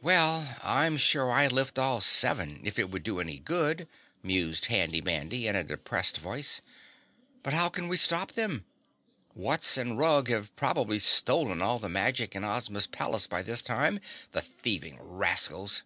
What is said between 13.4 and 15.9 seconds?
this time, the thieving rascals!"